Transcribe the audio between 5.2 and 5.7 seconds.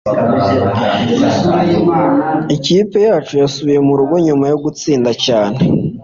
cyane.